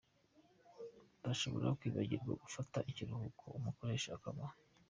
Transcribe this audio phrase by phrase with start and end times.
[1.23, 4.43] bashobora kwibagirwa gufata ikiruhuko, umukoresha akaba